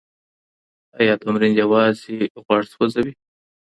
[0.99, 2.15] ایا تمرین یوازې
[2.45, 3.13] غوړ سوځوي؟